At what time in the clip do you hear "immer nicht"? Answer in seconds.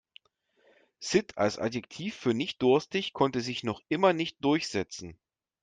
3.87-4.43